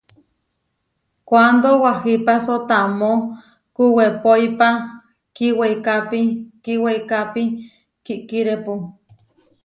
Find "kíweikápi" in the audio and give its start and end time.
5.35-6.21, 6.63-7.41